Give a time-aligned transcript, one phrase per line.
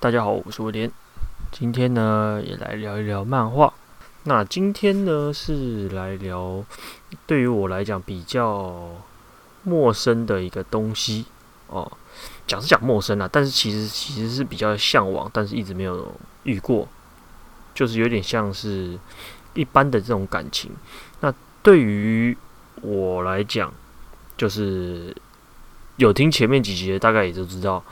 [0.00, 0.88] 大家好，我是威廉。
[1.50, 3.74] 今天呢，也来聊一聊漫画。
[4.22, 6.64] 那今天呢，是来聊
[7.26, 8.94] 对于我来讲比较
[9.64, 11.26] 陌生的一个东西
[11.66, 11.90] 哦。
[12.46, 16.86] 讲是讲陌生啊，但是其实其实是比较向往，但是一直没有遇过，
[17.74, 18.96] 就是有点像是
[19.54, 20.70] 一般的这种感情。
[21.22, 22.36] 那对于
[22.82, 23.74] 我来讲，
[24.36, 25.12] 就是
[25.96, 27.82] 有听前面几集的，大概也都知道，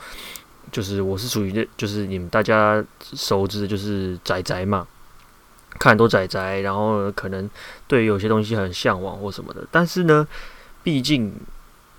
[0.71, 4.87] 就是我是属于那，就是你们大家熟知的，就是宅宅嘛，
[5.79, 7.49] 看很多宅宅，然后可能
[7.87, 9.65] 对有些东西很向往或什么的。
[9.71, 10.27] 但是呢，
[10.83, 11.33] 毕竟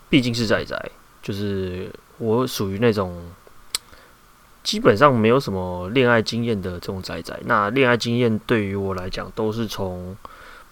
[0.08, 0.76] 毕竟是宅宅，
[1.22, 3.22] 就是我属于那种
[4.62, 7.38] 基本上没有什么恋爱经验的这种宅宅。
[7.44, 10.16] 那恋爱经验对于我来讲，都是从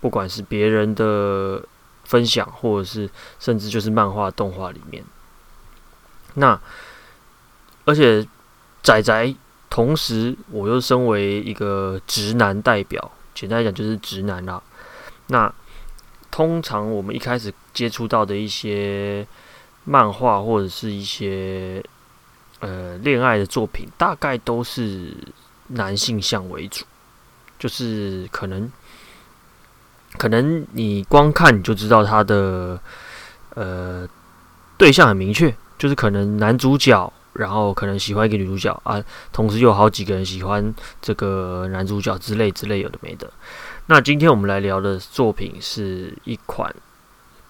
[0.01, 1.63] 不管是别人的。
[2.07, 3.11] 分享，或者是
[3.41, 5.03] 甚至就是漫画、动画里面。
[6.35, 6.57] 那
[7.87, 8.23] 而且
[8.83, 9.35] 仔仔，
[9.71, 14.63] 同时我又身为一个直男代表，简单来讲就是直男啦。
[15.29, 15.51] 那
[16.31, 19.27] 通常我们一开始接触到的一些
[19.85, 21.83] 漫画或者是一些
[22.61, 25.17] 呃恋爱的作品，大概都是
[25.69, 26.85] 男性向为主，
[27.59, 28.71] 就是可能。
[30.19, 32.81] 可能你光看你就知道他的
[33.55, 34.09] 呃
[34.79, 43.31] 对象很明确，就是可能男主角，然后可能喜欢一个女主角啊，同时又有好几个人喜欢这个男主角之类之类有的没的。
[43.87, 46.75] 那今天我们来聊的作品是一款，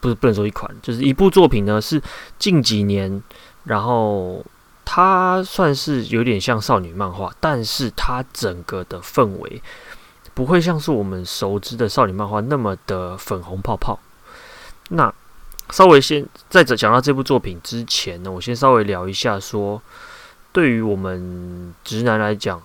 [0.00, 2.02] 不是不能说一款，就是一部作品呢，是
[2.38, 3.22] 近几年，
[3.64, 4.44] 然后
[4.84, 9.62] 它算是有点像少女漫画，但是它整个的氛围。
[10.34, 13.98] 不会像是我们熟知的少女漫画那么的粉红泡泡。
[14.90, 15.10] 那
[15.70, 19.80] 稍微先在这讲到这部作品之前呢，我先稍微聊一下说，
[20.52, 22.60] 对于我们直男来讲，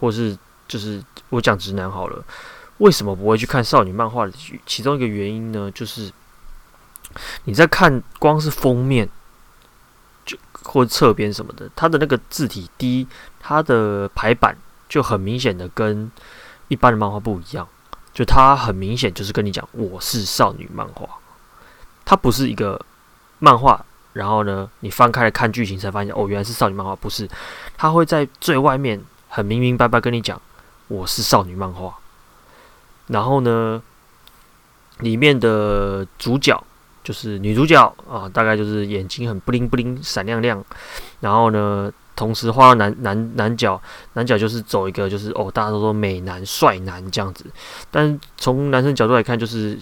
[0.00, 0.36] 或是
[0.66, 2.24] 就是我讲直男好了，
[2.78, 4.32] 为什么不会去看少女漫画的
[4.66, 5.70] 其中一个原因呢？
[5.72, 6.10] 就是
[7.44, 9.08] 你在看光是封面，
[10.24, 13.06] 就或侧边什么的，它的那个字体低，
[13.40, 14.56] 它的排版
[14.88, 16.10] 就很明显的跟。
[16.70, 17.66] 一般的漫画不一样，
[18.12, 21.08] 就它很明显就是跟你讲，我是少女漫画，
[22.08, 22.80] 它不是一个
[23.38, 23.84] 漫画。
[24.14, 26.96] 然后呢，你翻开来看剧情才发现，哦，原来是少女漫画。
[26.96, 27.28] 不是，
[27.76, 28.98] 它会在最外面
[29.28, 30.40] 很明明白白跟你讲，
[30.88, 31.94] 我是少女漫画。
[33.08, 33.82] 然后呢，
[35.00, 36.58] 里面的主角
[37.04, 40.64] 就是女主角啊，大概就是眼睛很布灵布灵闪亮亮。
[41.20, 41.92] 然后呢。
[42.18, 43.80] 同时画到男男男角，
[44.14, 47.46] 男角就是走一个就是哦，大家都说美男帅男这样子，
[47.92, 49.78] 但从男生角度来看，就是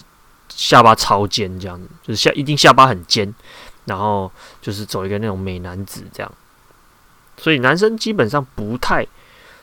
[0.49, 3.35] 下巴超尖这样子，就是下一定下巴很尖，
[3.85, 4.31] 然后
[4.61, 6.33] 就是走一个那种美男子这样，
[7.37, 9.07] 所以男生基本上不太，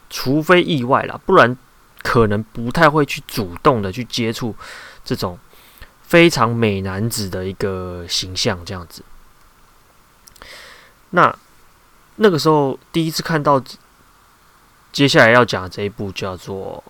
[0.10, 1.58] 除非意外啦，不然
[2.02, 4.56] 可能不太会去主动的去接触
[5.06, 5.38] 这种
[6.02, 9.04] 非常美男子的一个形象这样子，
[11.12, 11.36] 那。
[12.18, 13.60] 那个时候第一次看到，
[14.92, 16.84] 接下来要讲的这一部叫做，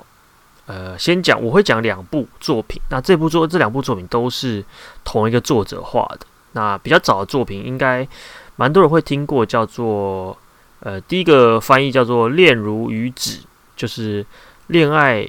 [0.66, 2.81] 呃，先讲我会讲两部作品。
[2.90, 4.63] 那这部作这两部作品都是
[5.03, 6.25] 同一个作者画的。
[6.53, 8.07] 那比较早的作品应该
[8.56, 10.38] 蛮多人会听过，叫做
[10.79, 13.40] 呃，第一个翻译叫做“恋如雨止”，
[13.75, 14.25] 就是
[14.68, 15.28] 恋爱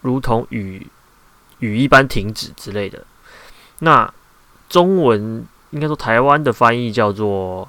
[0.00, 0.86] 如同雨
[1.60, 3.04] 雨一般停止之类的。
[3.80, 4.12] 那
[4.68, 7.68] 中文应该说台湾的翻译叫做。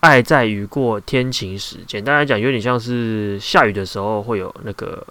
[0.00, 5.04] 爱在雨过天晴时，简单来讲，有点像是下雨的时候会有那个，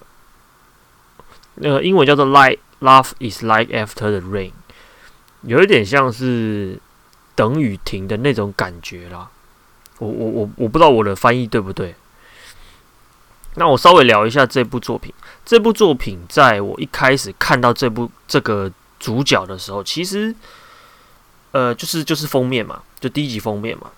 [1.57, 4.51] 那个英文叫做 “like love is like after the rain”，
[5.43, 6.79] 有一点像是
[7.35, 9.29] 等雨停的那种感觉啦。
[9.99, 11.95] 我我我我不知道我的翻译对不对。
[13.55, 15.11] 那我稍微聊一下这部作品。
[15.43, 20.35] 这部作品在我一开始看到这部这个主角的时候，其实，
[21.53, 23.89] 呃，就是就是封面嘛，就第一集封面嘛。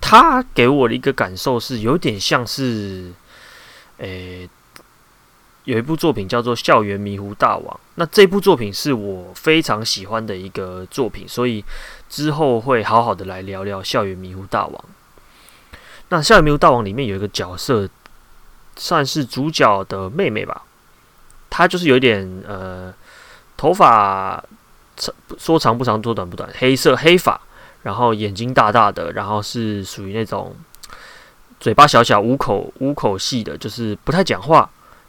[0.00, 3.12] 他给我的一个感受是有点像是，
[3.98, 4.48] 诶、
[5.68, 7.74] 有一部作品叫做《校园迷糊大王》。
[7.96, 11.62] 那这部作品是我非常喜欢的一个作品，所以
[12.08, 14.72] 之后会好好的来聊聊《校园迷糊大王》。
[16.08, 17.86] 那《校园迷糊大王》里面有一个角色，
[18.76, 20.62] 算是主角的妹妹吧。
[21.50, 22.90] 她就是有点呃，
[23.58, 24.42] 头发
[24.96, 27.38] 长说长不长，说短不短，黑色黑发。
[27.82, 30.56] 然后眼睛大大的，然后是属于那种
[31.60, 34.68] 嘴巴小小、五口五口细的，就是不太讲话，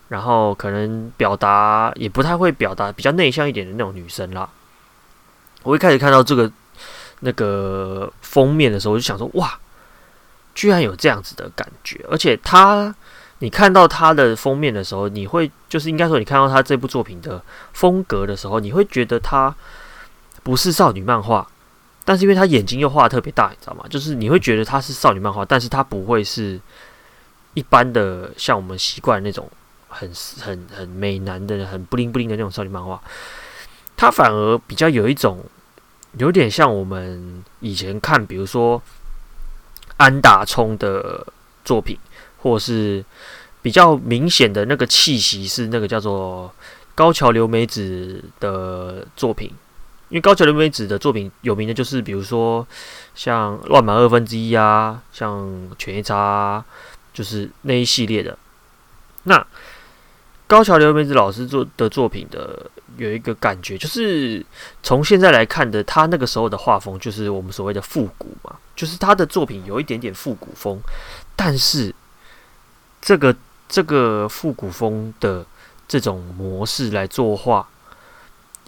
[0.10, 4.50] 然后可能表达也不太会表达，比较内向一点的那种女生啦。
[5.64, 6.52] 我一开始看到这个
[7.22, 9.58] 那个封面的时候，我就想说，哇，
[10.54, 12.94] 居然有这样子的感觉，而且她，
[13.40, 17.42] 你看到他的封面的时候，你会就是应该说，你看到他这部作品的
[17.74, 19.54] 风格的时候，你会觉得他
[20.44, 21.48] 不是少女漫画，
[22.04, 23.86] 但是因为他眼睛又画特别大，你知道吗？
[23.90, 26.60] 就是你会觉得他是少女漫画，但是他不会是
[27.54, 29.50] 一般的像我们习惯那种
[29.90, 30.10] 很
[30.40, 33.02] 很很美男的、很布灵布灵的那种少女漫画，
[33.98, 35.44] 它反而比较有一种
[36.18, 38.82] 有点像我们以前看，比如说。
[40.00, 41.28] 安达充的
[41.66, 42.00] 作品，
[42.38, 43.04] 或是
[43.62, 46.50] 比较明显的那个气息，是那个叫做
[46.96, 49.52] 高桥留美子的作品。
[50.08, 52.66] 因为高桥留美子的作品有名的就是，比如说
[53.14, 55.38] 像《乱马二分之一》啊，像
[55.78, 56.66] 《犬夜叉》啊，
[57.14, 58.38] 就是那一系列的。
[59.24, 59.46] 那
[60.50, 62.66] 高桥留美子老师做的作品的
[62.98, 64.44] 有一个感觉，就是
[64.82, 68.58] 从现在来看的，他那个时候的画风，就是我们所谓的复古嘛。
[68.76, 70.80] 就是他的作品有一点点复古风，
[71.36, 71.94] 但是
[73.00, 73.36] 这个
[73.68, 75.46] 这个复古风的
[75.88, 77.70] 这种模式来作画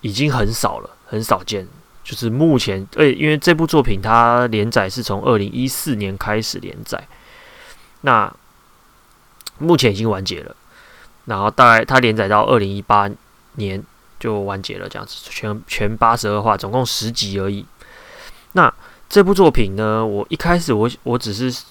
[0.01, 1.67] 已经很少了，很少见。
[2.03, 7.07] 就是目前，诶，因为这部作品它连载是从二零一四年开始连载，
[8.01, 8.31] 那
[9.57, 10.55] 目前已经完结了。
[11.25, 13.09] 然后大概它连载到二零一八
[13.55, 13.83] 年
[14.19, 17.65] 就完结了，这样子，全全八十二话，总共十集而已。
[18.53, 18.73] 那
[19.09, 21.63] 这部作品呢，我一开始我我只是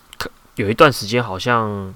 [0.56, 1.94] 有一段时间好像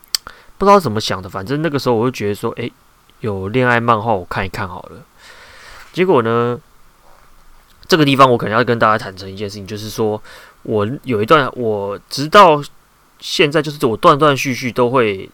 [0.58, 2.72] 不知道怎么想的，反正那个时候我就觉得说，诶，
[3.20, 5.02] 有恋爱漫画我看一看好了。
[5.92, 6.60] 结果呢，
[7.86, 10.22] 这个地方我可能要跟大家坦诚一件事情，就是说
[10.62, 12.62] 我有一段我直到
[13.18, 15.28] 现在就是我断断续续都会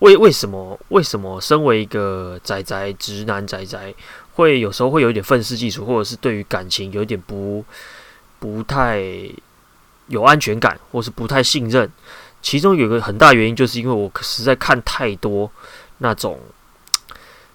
[0.00, 3.94] 为为什么为什么身为一个宅宅直男宅宅，
[4.34, 7.64] 会有时候会有一点愤世嫉俗，或者是对于感情有一点不。
[8.40, 9.02] 不太
[10.08, 11.90] 有安全感，或是不太信任，
[12.42, 15.50] 其中有个很大原因，就是因为我实在看太多
[15.98, 16.38] 那种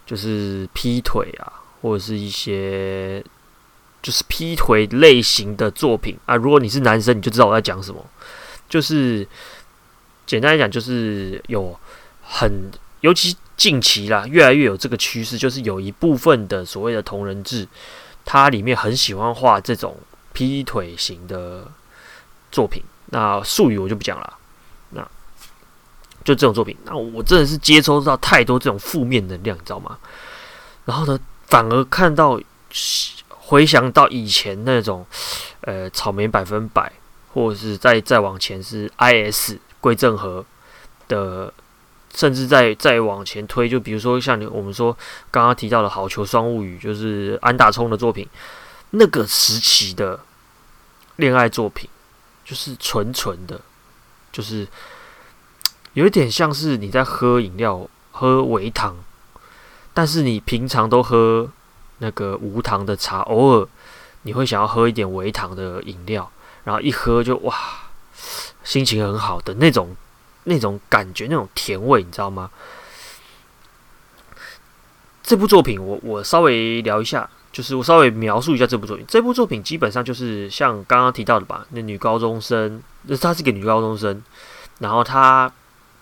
[0.04, 3.24] 就是劈腿啊，或者是一些
[4.02, 6.36] 就是劈腿类型的作品啊。
[6.36, 8.04] 如果你是男生，你就知道我在讲什么。
[8.68, 9.28] 就是
[10.26, 11.80] 简单来讲，就是有
[12.30, 12.72] 很，
[13.02, 17.68] 尤其近期啦，越来越有这个趋势，就是有一部分的所谓的同人志，
[18.24, 19.98] 它里面很喜欢画这种。
[20.32, 21.70] 劈腿型的
[22.50, 24.38] 作品，那术语我就不讲了。
[24.92, 25.02] 那
[26.24, 29.98] 就这种作品，那我真的是接收到太多这种负面能量，你知道吗？
[30.86, 32.40] 然后呢，反而看到
[33.28, 35.06] 回想到以前那种
[35.62, 36.90] 呃草莓百分百，
[37.34, 40.46] 或者是再再往前是 IS 归正和
[41.10, 41.52] 的，
[42.20, 44.92] 甚至再再往前推，就比如说像你我们说
[45.32, 48.28] 刚刚提到的好球双物语，就是安大聪的作品，
[48.90, 50.20] 那个时期的。
[51.16, 51.90] 恋爱作品
[52.46, 53.60] 就是纯纯的，
[54.32, 54.66] 就是
[55.92, 58.96] 有一点像是你在喝饮料，喝维糖，
[59.94, 61.50] 但是你平常都喝
[61.98, 63.68] 那个无糖的茶，偶尔
[64.22, 66.32] 你会想要喝一点微糖的饮料，
[66.64, 67.54] 然后一喝就哇，
[68.64, 69.94] 心情很好的那种
[70.44, 72.50] 那种感觉，那种甜味，你知道吗？
[75.24, 77.30] 这部作品我我稍微聊一下。
[77.52, 79.04] 就是我稍微描述一下这部作品。
[79.08, 84.22] 这部作品基本上就是像刚刚提到的吧，那女高中生，那她是个女高中生，
[84.78, 85.52] 然后她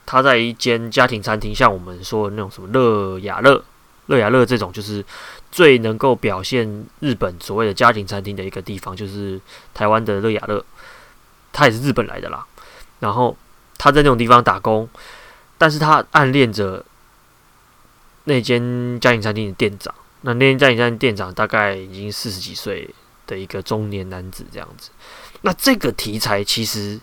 [0.05, 3.63] 她在一间家庭餐厅，像我们说的那种什么乐雅乐、
[4.07, 5.03] 乐雅乐这种，就是
[5.49, 9.39] 最能够表现日本所谓的家庭餐厅的一个地方，就是
[9.73, 10.63] 台湾的乐雅乐，
[11.53, 12.45] 她也是日本来的啦。
[12.99, 13.35] 然后
[13.77, 14.89] 他在那种地方打工，
[15.57, 16.85] 但是他暗恋着
[18.25, 19.93] 那间家庭餐厅的店长。
[20.21, 22.89] 那那天在你家店长大概已经四十几岁
[23.27, 24.89] 的一个中年男子这样子，
[25.41, 26.99] 那这个题材其实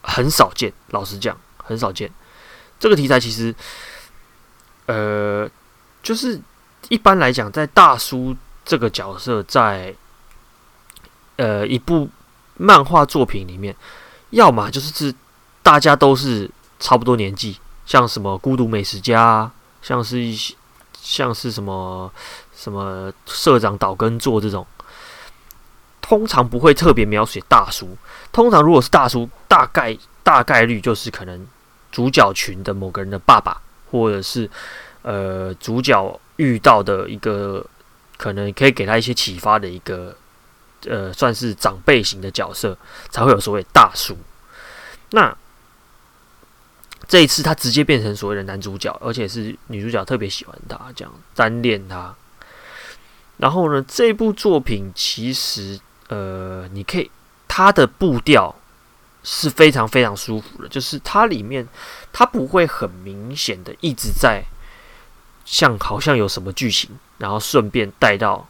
[0.00, 2.10] 很少见，老实讲很少见。
[2.80, 3.54] 这个题材其实，
[4.86, 5.48] 呃，
[6.02, 6.40] 就是
[6.88, 8.34] 一般来讲，在大叔
[8.64, 9.94] 这个角色在
[11.36, 12.08] 呃一部
[12.56, 13.76] 漫画作品里面，
[14.30, 15.14] 要么就是是
[15.62, 19.50] 大家都是差不多年纪，像什么《孤独美食家》，
[19.86, 20.54] 像是一些。
[20.98, 22.10] 像是什么
[22.52, 24.66] 什么社长岛根座这种，
[26.00, 27.96] 通常不会特别描写大叔。
[28.32, 31.46] 通常如果是大叔，大概大概率就是可能
[31.92, 33.60] 主角群的某个人的爸爸，
[33.92, 34.50] 或者是
[35.02, 37.64] 呃主角遇到的一个
[38.16, 40.12] 可能可以给他一些启发的一个
[40.84, 42.76] 呃算是长辈型的角色，
[43.10, 44.16] 才会有所谓大叔。
[45.10, 45.36] 那。
[47.08, 52.12] 这一次他直接变成所谓的男主角，而且是女主角特别喜欢他，这样单恋他。
[53.36, 55.78] 然后呢，这部作品其实
[56.08, 57.08] 呃，你可以，
[57.46, 58.52] 它的步调
[59.22, 61.68] 是非常非常舒服的，就是它里面
[62.12, 64.42] 它不会很明显的一直在
[65.44, 68.48] 像好像有什么剧情，然后顺便带到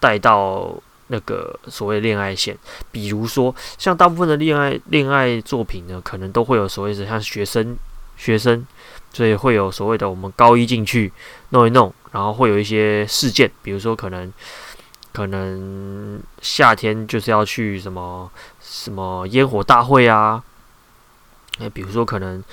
[0.00, 0.74] 带到
[1.08, 2.56] 那个所谓恋爱线，
[2.90, 7.76] 比如说像大部分的恋爱恋爱作品呢，可能都会有所谓的像学生
[8.16, 8.66] 学生，
[9.12, 11.12] 所以会有所谓的我们高一进去
[11.50, 14.32] 弄一弄，然后会有一些事件，比如说可能。
[15.12, 20.42] 可能夏天就是要去什么什么烟火大会啊，
[21.56, 22.44] 那，比如说可能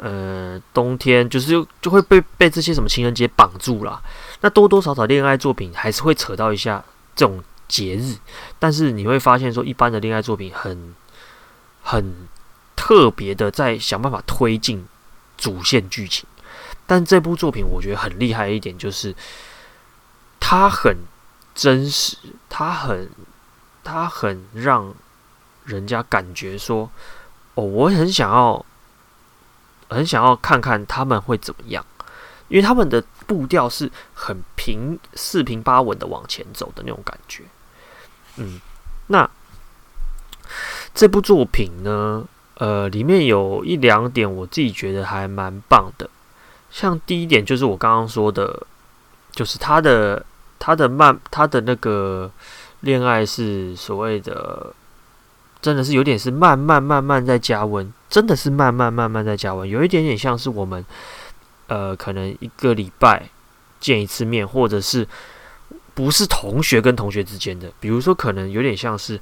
[0.00, 4.02] 呃冬天就是就会被被这些什么情人节绑住了。
[4.40, 6.82] 那多多少少恋爱作品还是会扯到一下
[7.14, 8.16] 这种节日，
[8.58, 10.94] 但是你会发现说，一般的恋爱作品很
[11.82, 12.28] 很
[12.74, 14.86] 特别的在想办法推进
[15.36, 16.26] 主线剧情。
[16.86, 19.14] 但这部作品我觉得很厉害一点就是，
[20.38, 20.96] 它很。
[21.58, 22.18] 真实，
[22.50, 23.08] 他很，
[23.82, 24.94] 他很让
[25.64, 26.90] 人家感觉说，
[27.54, 28.62] 哦，我很想要，
[29.88, 31.82] 很想要看看他们会怎么样，
[32.48, 37.44] 因为他们的步调是很平、四平八稳的往前走的那种感觉。
[38.36, 38.60] 嗯，
[39.08, 39.28] 那
[40.94, 42.24] 这部作品呢，
[42.54, 46.08] 呃，里面有一两点我自己觉得还蛮棒的，
[46.70, 48.66] 像第一点就是我刚刚说的，
[49.32, 50.24] 就是他的。
[50.58, 52.32] 他的慢，他的那个
[52.80, 54.72] 恋爱是所谓的，
[55.60, 60.82] 真的是有点是慢慢慢慢在加温，真的是慢慢慢慢在加温，有一点点像是我们，
[61.66, 63.28] 呃，可能一个礼拜
[63.78, 65.06] 见一次面，或者是
[65.96, 69.20] 不是同学跟同学之间的，比如说可能有点像是，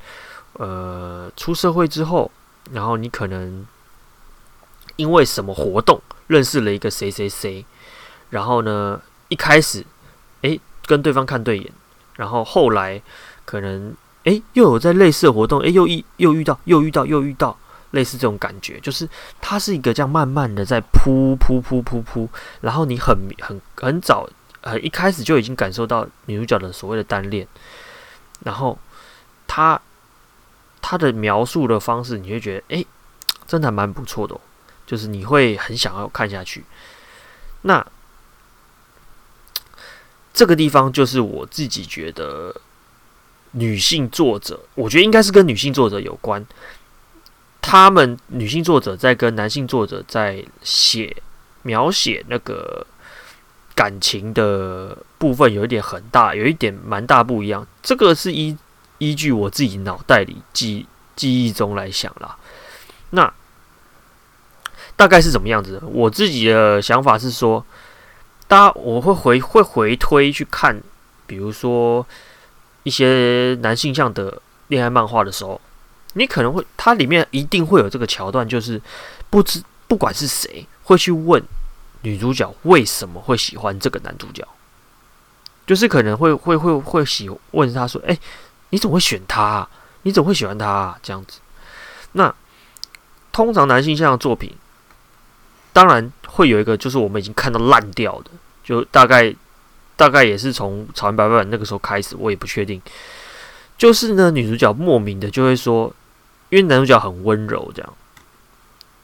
[0.55, 2.31] 呃，出社会之后，
[2.73, 3.65] 然后你可能
[4.97, 7.65] 因为什么活动认识了一个谁谁谁，
[8.29, 9.87] 然后呢，一开始，
[10.43, 10.61] 诶。
[10.87, 11.73] 跟对方看对眼，
[12.15, 13.01] 然后后来
[13.47, 17.57] 可能诶又有在类似的活动，诶又遇又遇到又遇到又遇到
[17.93, 19.09] 类似这种感觉，就是
[19.41, 22.29] 它是一个这样慢慢的在扑扑扑扑扑，
[22.61, 24.29] 然后你很很很早
[24.65, 27.47] 呃一开始就已经感受到女主角的所谓的单恋，
[28.43, 28.77] 然后
[29.47, 29.81] 她
[30.83, 32.87] 她的描述的方式，你会觉得诶
[33.47, 34.41] 真的蛮不错的哦，
[34.85, 36.65] 就是你会很想要看下去，
[37.63, 37.87] 那。
[40.37, 42.53] 这个地方就是我自己觉得，
[43.53, 46.45] 女性作者，我觉得应该是跟女性作者有关。
[47.61, 51.17] 他们女性作者在跟男性作者在写
[51.63, 52.85] 描写那个
[53.75, 57.67] 感情的部分，有一点很大，有一点蛮大不一样。
[57.83, 58.57] 这个是依
[58.99, 62.37] 依据我自己脑袋里记记忆中来想啦。
[63.11, 63.33] 那
[64.97, 65.83] 大概是怎么样子？
[65.87, 67.65] 我自己的想法是说。
[68.47, 70.79] 大家我会回会回推去看，
[71.27, 72.07] 比如说
[72.83, 75.59] 一些男性向的恋爱漫画的时候，
[76.13, 78.81] 你可能会它里面一定会有这个桥段，就是
[79.31, 81.43] 不知不管是谁会去问
[82.05, 84.47] 女主角为什么会喜欢这个男主角，
[85.67, 88.17] 就是可能会会会会喜问他说：“哎，
[88.71, 89.69] 你怎么会选他啊？
[90.03, 91.41] 你怎么会喜欢他啊？”这样子。
[92.13, 92.33] 那
[93.33, 94.55] 通常男性向的作品。
[95.75, 98.31] 当然会有一个，就是我们已经看到烂掉的，
[98.63, 99.35] 就大概
[99.97, 102.81] 大概也是从《草原白白》那个时候开始，我也不确定。
[103.77, 105.93] 就是呢，女主角莫名的就会说，
[106.51, 107.93] 因为男主角很温柔，这样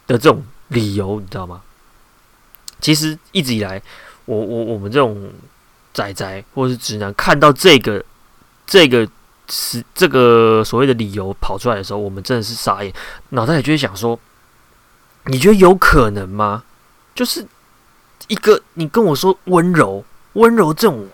[0.06, 1.62] 的这种理由，你知道吗？
[2.80, 3.80] 其实一直以来，
[4.24, 5.30] 我我我们这种
[5.92, 8.04] 宅宅或者是直男，看到这个
[8.66, 9.08] 这个
[9.48, 12.92] 是这个所谓的理由跑出来的时候，我们真的是傻眼，
[13.30, 14.18] 脑袋里就会想说。
[15.26, 16.64] 你觉得有可能吗？
[17.14, 17.46] 就是
[18.28, 21.08] 一个你跟我说温柔，温柔这种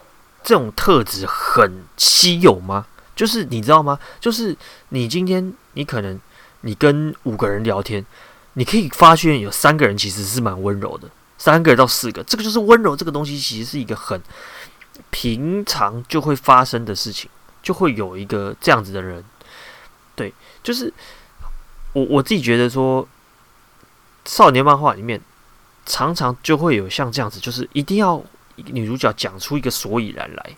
[0.45, 2.87] 这种特质很稀有吗？
[3.17, 3.99] 就是你知道吗？
[4.21, 4.57] 就是
[4.91, 6.21] 你今天你可能
[6.61, 8.07] 你跟五个人聊天，
[8.53, 14.21] 你可以发现有三个人其实是蛮温柔的，三个到四个，这个就是温柔这个东西其实是一个很
[15.11, 17.31] 平常就会发生的事情，
[17.63, 19.25] 就会有一个这样子的人。
[20.15, 20.93] 对，就是
[21.93, 23.07] 我我自己觉得说。
[24.29, 25.21] 少年漫画里面
[25.85, 28.21] 常常就会有像这样子，就是一定要
[28.57, 30.57] 女主角讲出一个所以然来。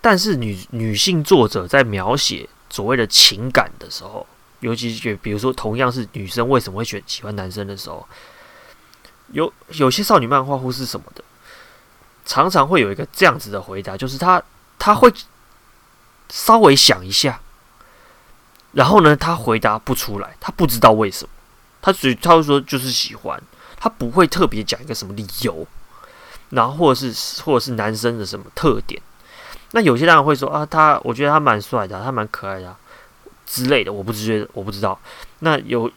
[0.00, 4.26] 但是女女性作者在描写所谓的情感的时候，
[4.60, 8.08] 尤其是比如说同样是女生为什么会选喜欢男生的时候，
[9.32, 11.22] 有有些少女漫画或是什么的，
[12.24, 14.42] 常常会有一个这样子的回答，就是她
[14.78, 15.12] 她会
[16.28, 17.40] 稍微想一下，
[18.72, 21.30] 然后呢，她回答不出来，她不知道为什么。
[21.82, 23.42] 他只他会说就是喜欢，
[23.78, 25.66] 他不会特别讲一个什么理由，
[26.50, 29.00] 然后或者是或者是男生的什么特点。
[29.70, 32.76] 那有些当然会说啊，他我觉得他蛮帅的，他蛮可爱的。
[33.46, 35.00] 之类的，我不觉得，我不知道。
[35.38, 35.90] 那有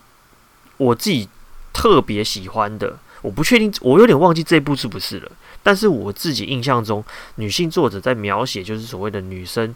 [0.78, 1.28] 我自己
[1.74, 5.32] 特别喜欢的，我不确定，我有点忘记这部是不是了。
[5.63, 7.03] 但是我自己印象中，
[7.36, 9.74] 女性作者在描写就是所谓的女生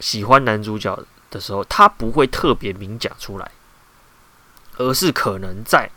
[0.00, 0.98] 喜欢男主角
[1.30, 3.52] 的时候，她不会特别明讲出来，
[4.76, 5.88] 而是可能在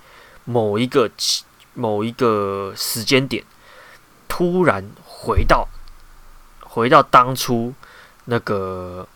[0.45, 1.09] 某一个
[1.73, 3.43] 某一个时间点，
[4.27, 5.67] 突然回到
[6.61, 7.73] 回到当初
[8.25, 9.07] 那个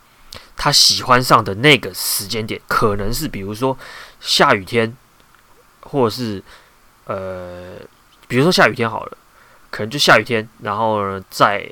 [0.56, 3.78] 她喜欢上的那个时间点，可能是比如说
[4.18, 4.96] 下雨天，
[5.82, 6.42] 或者是
[7.08, 7.76] 呃，
[8.28, 9.18] 比如说下雨天好了。
[9.70, 11.70] 可能就下雨天，然后呢，在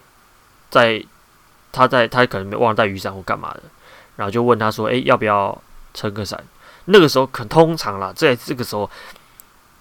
[0.69, 1.03] 在
[1.73, 3.63] 他在他可能没忘了带雨伞或干嘛的，
[4.17, 5.59] 然后就问他说：“诶，要不要
[5.95, 6.45] 撑个伞？”
[6.85, 8.89] 那个时候，可通常啦，在这个时候，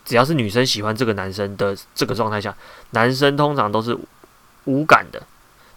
[0.06, 2.56] 只要是女生喜欢这个男生的这个状态下，
[2.92, 3.96] 男生通常都是
[4.64, 5.22] 无感的，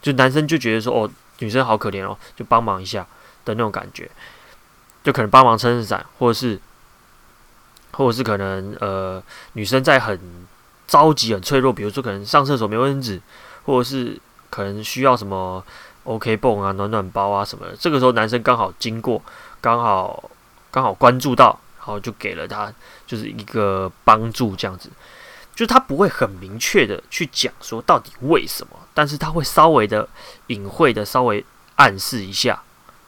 [0.01, 3.05] 就男生就觉得说：“哦，女生好可怜哦，就帮忙一下
[3.45, 4.09] 的那种感觉，
[5.03, 6.61] 就可能帮忙撑伞，或者是
[7.93, 10.19] 或者是可能呃，女生在很。”
[10.89, 13.21] 着急很脆弱，比如说可能上厕所没卫生纸，
[13.67, 14.19] 或者是
[14.49, 15.63] 可能需要什么
[16.05, 17.77] OK 绷啊、暖暖包啊什么的。
[17.77, 19.23] 这个时候男生刚好经过，
[19.61, 20.31] 刚好
[20.71, 22.73] 刚好关注到，然后就给了他
[23.07, 24.89] 就是一个帮助，这样子。
[25.55, 30.09] 就是他不会很明确的去讲说到底为什么，但是他会稍微的
[30.47, 31.45] 隐晦的稍微
[31.77, 32.63] 暗示一下，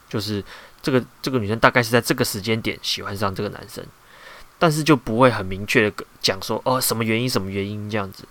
[0.07, 0.45] 就是
[0.83, 3.83] 这个这个女生大概是在这个时间点喜欢上这个男生。
[4.61, 8.25] 但是就不会很明确的讲说哦，什么原因什么原因这样子，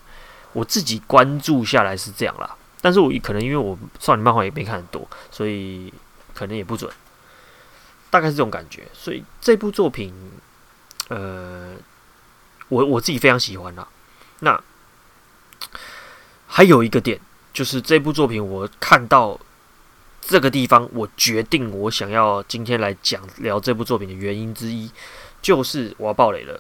[0.54, 2.56] 我自己关注下来是这样啦。
[2.82, 5.92] 但是我可能因为我少女漫画也没看很多，所以
[6.36, 6.90] 可能也不准，
[8.12, 8.84] 大概是这种感觉。
[8.94, 10.14] 所以这部作品，
[11.08, 11.74] 呃，
[12.68, 13.88] 我我自己非常喜欢啦。
[14.42, 14.64] 那
[16.46, 17.20] 还有一个点
[17.52, 19.38] 就是这部作品，我看到
[20.22, 24.92] 这个地方，我决定我想要今天来讲聊这部作品的原因之一。
[25.42, 26.60] 就是我要爆雷了，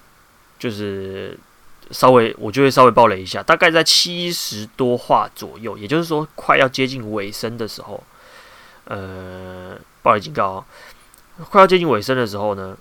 [0.58, 1.38] 就是
[1.92, 8.04] 稍微我就会稍微爆雷一下，大概在七十多话左右，也就是说快要接近尾声的时候，
[8.86, 10.65] 呃，爆雷警告，
[11.50, 12.78] 快要接近尾声的时候呢，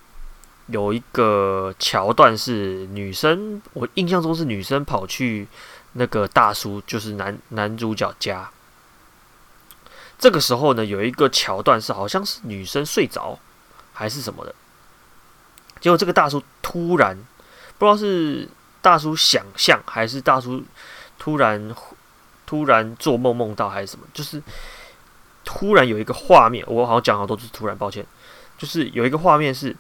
[0.67, 5.49] 有一个桥段是女生，我印象中是女生跑去
[5.95, 8.51] 那个大叔，就是男男主角家，
[10.19, 13.39] 这个时候呢，有一个桥段是好像是女生睡着
[13.93, 14.55] 还是什么的。
[15.81, 17.17] 结果这个大叔突然
[17.79, 18.49] 不知道是
[18.83, 20.63] 大叔想象还是大叔
[21.19, 21.75] 突然
[22.47, 24.43] 突然做梦梦到还是什么，就是
[25.45, 28.05] 突然有一个画面，我好像讲好多次突然，抱歉，
[28.57, 29.77] 就是有一个画面是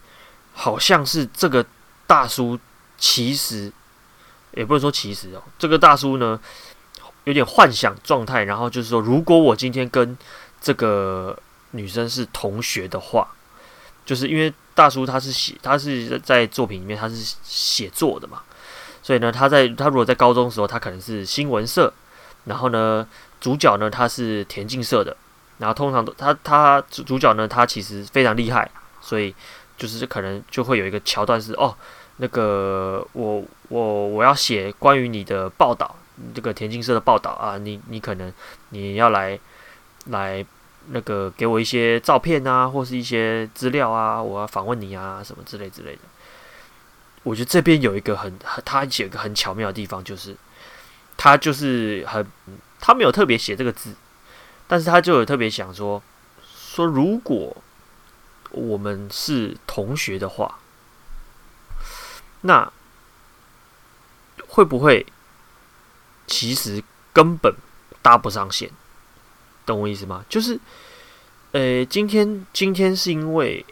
[0.54, 1.64] 好像是这个
[2.06, 2.58] 大叔
[2.96, 3.72] 其实
[4.52, 6.38] 也不能说其实哦，这个大叔呢
[7.24, 10.16] 有点幻想状态，然后就是说，如果我今天跟
[10.60, 11.38] 这个
[11.72, 13.28] 女生是同学的话，
[14.06, 14.54] 就是因为。
[14.78, 18.42] 大叔他是写，他是在作品里面他是写作的嘛，
[19.02, 21.92] 所以呢，他在他如果在高中的时候，他可能是新闻社，
[22.44, 23.04] 然后呢，
[23.40, 25.16] 主角呢他是田径社的，
[25.58, 29.34] 然后通常都他他主主角呢他其实非常厉害，所以
[29.76, 31.74] 就是可能就会有一个桥段是哦，
[32.18, 35.96] 那个我我我要写关于你的报道，
[36.32, 38.32] 这个田径社的报道啊，你你可能
[38.68, 39.36] 你要来
[40.06, 40.46] 来。
[40.90, 46.00] 那个给我一些照片啊，或是一些资料啊，我要访问你啊，什么之类之类的。
[47.24, 50.36] 我觉得这边有一个很，他写个很巧妙的地方，就是
[51.16, 52.26] 他就是很，
[52.80, 53.94] 他没有特别写这个字，
[54.66, 56.02] 但是他就有特别想说，
[56.42, 57.56] 说如果
[58.50, 60.58] 我们是同学的话，
[62.42, 62.72] 那
[64.46, 65.04] 会不会
[66.26, 67.54] 其实根本
[68.00, 68.70] 搭不上线？
[69.68, 70.24] 懂我意思吗？
[70.30, 70.58] 就是，
[71.52, 73.64] 呃，今天今天是因为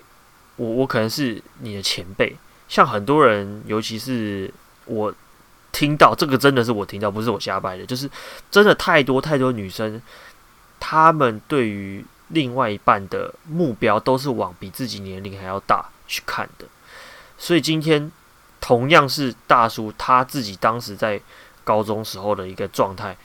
[0.57, 2.37] 我我可能是你的前辈，
[2.69, 4.53] 像很多人，尤其是
[4.85, 5.13] 我
[5.73, 8.11] 听到这个，真的是我听到，不是我瞎掰的，就是
[8.51, 10.01] 真的太多太多女生，
[10.79, 16.67] 她们对于另外一半的目标都是往比自己年龄还要大去看的，
[17.39, 18.13] 所以今天
[18.61, 21.19] 同样是大叔他自己当时在
[21.65, 23.17] 高中时候的一个状态。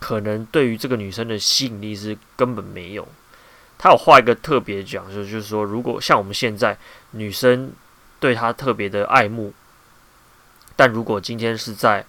[0.00, 3.06] 可能对于这个女生的吸引力是根本没有。
[3.78, 6.76] 他有画一个特别讲，就就是说，如果像我们现在
[7.12, 7.72] 女生
[8.18, 9.54] 对他特别的爱慕，
[10.76, 12.04] 但如果今天是在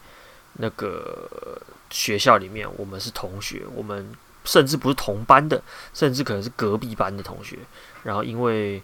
[0.54, 4.12] 那个学校里面，我们是同学，我们
[4.44, 7.58] 甚至不是同班的，甚至可能是隔壁班的同学，
[8.04, 8.84] 然后因为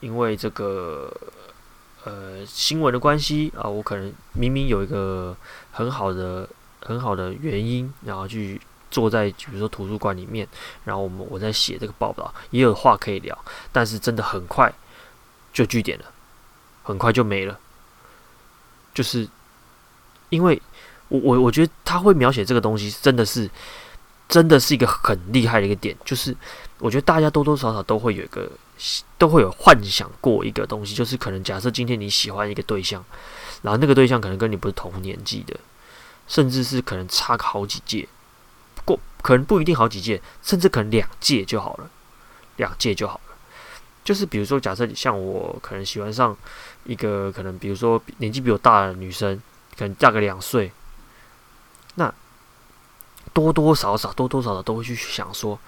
[0.00, 1.14] 因为这个
[2.04, 5.36] 呃新闻的关系啊，我可能明明有一个
[5.72, 6.48] 很好的。
[6.80, 8.60] 很好的原因，然后去
[8.90, 10.46] 坐在比如说图书馆里面，
[10.84, 13.36] 然后我们我在写这个报道，也有话可以聊，
[13.70, 14.72] 但是真的很快
[15.52, 16.04] 就据点了，
[16.82, 17.58] 很快就没了，
[18.94, 19.28] 就是
[20.30, 20.60] 因为
[21.08, 23.50] 我我我觉得他会描写这个东西，真的是
[24.28, 26.34] 真的是一个很厉害的一个点，就是
[26.78, 28.50] 我觉得大家多多少少都会有一个
[29.18, 33.04] 都会有幻想过一个东西，就是可能假设今天你喜欢一个对象，
[33.62, 35.54] 然后那个对象可能跟你不是同年纪的。
[36.28, 38.06] 甚至是可能差个好几届，
[38.74, 41.90] 不过可能不一定好几届，甚至可能两届就好了，
[42.56, 43.36] 两届就好了。
[44.04, 46.36] 就是比如说，假设像我可能喜欢上
[46.84, 49.42] 一个可能，比如说年纪比我大的女生，
[49.76, 50.70] 可能大个两岁，
[51.96, 52.12] 那
[53.32, 55.58] 多多少少、多多少少都会去想说，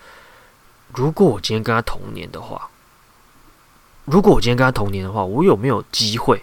[0.94, 2.70] 如果我今天跟她同年的话，
[4.04, 6.42] 如果我今天跟她同年的话，我有没有机会？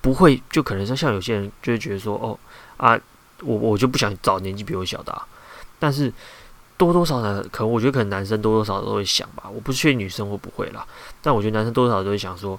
[0.00, 2.38] 不会，就可能说像有些人就会觉得说，哦。
[2.76, 2.98] 啊，
[3.42, 5.22] 我我就不想找年纪比我小的啊，
[5.78, 6.10] 但是
[6.78, 9.42] 多多少少可能，我觉得可能男生多多少少都会想吧。
[9.52, 10.82] 我不确定女生会不会啦，
[11.20, 12.58] 但我觉得男生多多少少都会想说，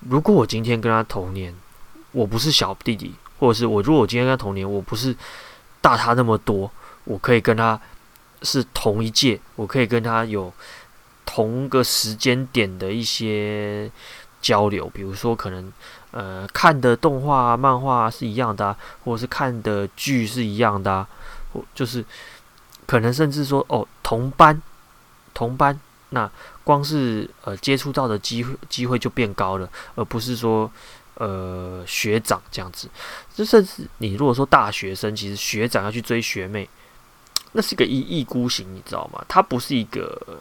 [0.00, 1.54] 如果我今天跟他同年，
[2.12, 5.16] 我不是小弟弟，或者是我如果我今天跟他同年，我不是
[5.80, 6.70] 大他那么多，
[7.04, 7.80] 我可以跟他
[8.42, 10.52] 是同一届，我可以跟他有
[11.24, 13.90] 同个时间点的一些
[14.42, 15.72] 交流，比如说可能。
[16.16, 21.08] 呃，看的动画、漫画、是一样的、或者是看的剧是一样的、啊，
[21.52, 22.04] 或就是
[22.86, 24.62] 可能甚至说哦，同班，
[25.34, 25.76] 同班，
[26.10, 26.30] 那
[26.62, 30.70] 光是呃接触到的机会机会就变高了，而不是说
[31.16, 32.88] 呃学长这样子。
[33.34, 36.68] 就甚至你如果说大学生，其实学长要去追学妹，
[37.50, 39.24] 那是个一意孤行，你知道吗？
[39.26, 40.38] 他不是一个。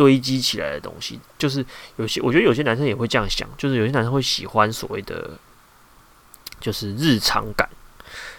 [0.00, 1.62] 堆积起来的东西，就是
[1.96, 5.32] 有些，我觉得有些男生也会这样想，就是有些男生会喜欢所谓的，
[6.58, 7.68] 就是日常感，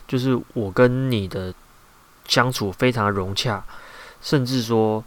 [0.08, 1.54] 就是我跟你的
[2.28, 3.64] 相处非常融洽，
[4.24, 5.04] 甚至说，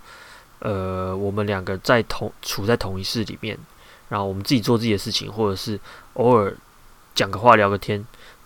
[0.60, 3.58] 呃，我们两个在同处在同一室里面，
[4.08, 5.80] 然后我们自己做自己的事情，或者是
[6.12, 6.56] 偶尔
[7.16, 7.98] 讲个话聊个天，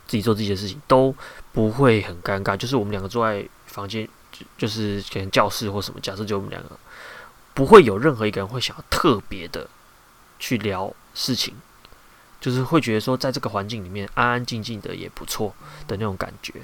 [0.07, 1.15] 自己做自己的事情都
[1.53, 6.71] 不会很尴尬，就是我们两个坐在房间，就就是可能教室或什么，假设就我们两个。
[7.59, 9.69] 不会有任何一个人会想要特别的
[10.39, 11.57] 去聊事情，
[12.41, 15.53] 就是会觉得说，在这个环境里面安安静静的也不错
[15.89, 16.63] 的那种感觉。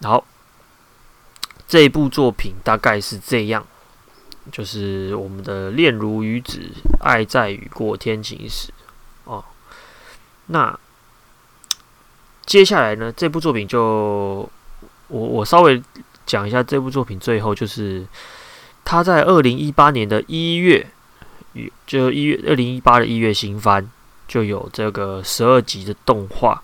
[0.00, 0.24] 好，
[1.68, 3.66] 这部作品大概是这样，
[4.50, 6.60] 就是我们的《恋如雨止》，
[7.00, 8.72] 爱在雨过天晴时。
[9.24, 9.44] 哦，
[10.46, 10.80] 那
[12.46, 13.12] 接下来呢？
[13.12, 13.78] 这部作品就
[15.08, 15.82] 我我稍微
[16.24, 18.06] 讲一下这部作品，最后就是。
[18.86, 20.86] 他在二零一八年的一月，
[21.88, 23.90] 就一月二零一八的一月新番
[24.28, 26.62] 就有这个十二集的动画，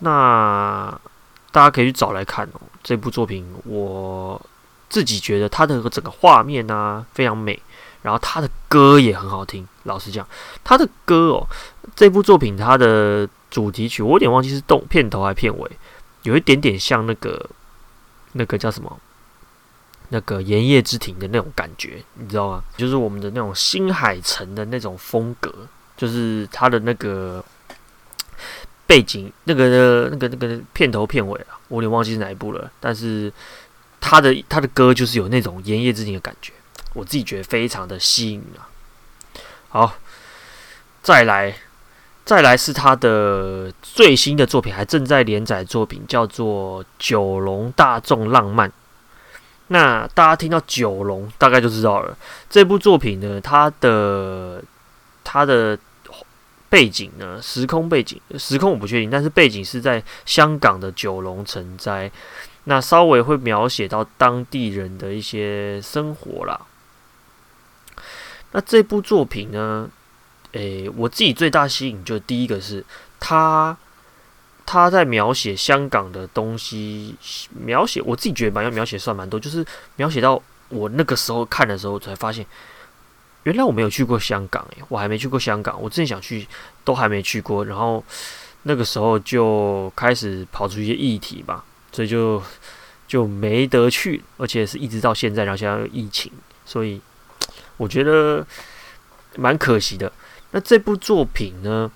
[0.00, 1.00] 那
[1.52, 2.60] 大家可以去找来看哦。
[2.82, 4.40] 这部作品我
[4.88, 7.62] 自己觉得它的整个画面啊非常美，
[8.02, 9.64] 然后它的歌也很好听。
[9.84, 10.26] 老实讲，
[10.64, 11.46] 它的歌哦，
[11.94, 15.70] 这部作品它的主题曲我有点忘记是动片头还是片尾，
[16.24, 17.48] 有一点点像那个
[18.32, 18.98] 那个叫什么？
[20.12, 22.62] 那个《炎夜之庭》的那种感觉，你知道吗？
[22.76, 25.52] 就是我们的那种新海诚的那种风格，
[25.96, 27.44] 就是他的那个
[28.88, 32.68] 背景，那个、那个、那个片头片尾啊，我有点忘记是哪一部了。
[32.80, 33.32] 但是
[34.00, 36.52] 他的他的歌就是有那种《炎夜之庭》的感觉，
[36.92, 38.66] 我自己觉得非常的吸引啊。
[39.68, 39.94] 好，
[41.02, 41.54] 再来，
[42.24, 48.68] 再来是他的最新的作品，还正在连载作品，叫做《九龙大众浪漫》。
[49.72, 52.16] 那大家听到九龙，大概就知道了。
[52.48, 54.60] 这部作品呢，它的
[55.22, 55.78] 它的
[56.68, 62.10] 背景呢，时空背景，时空我不确定，但是背景是在香港的九龙城寨。
[62.64, 66.60] 那稍微会描写到当地人的一些生活啦。
[68.50, 69.88] 那这部作品呢，
[70.50, 72.84] 诶、我自己最大吸引就第一个是
[73.20, 73.76] 它。
[74.72, 77.16] 他在描写香港的东西，
[77.50, 82.46] 描写我自己觉得蛮要描写算蛮多，就是描写到我那个时候看的时候才发现，
[83.42, 86.46] 原来我没有去过香港诶，我还没去过香港，我真想去，
[86.84, 87.64] 都还没去过。
[87.64, 88.04] 然后
[88.62, 92.40] 那个时候就开始跑出一些议题吧，所以就
[93.08, 96.30] 就没得去，而且是一直到现在，然后现在有疫情，
[96.64, 97.00] 所以
[97.76, 98.46] 我觉得
[99.34, 100.12] 蛮可惜的。
[100.52, 101.90] 那这部作品呢？